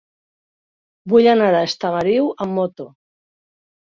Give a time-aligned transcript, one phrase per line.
[1.13, 2.89] Vull anar a Estamariu amb moto.